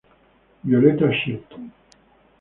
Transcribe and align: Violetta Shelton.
Violetta 0.63 1.11
Shelton. 1.11 1.69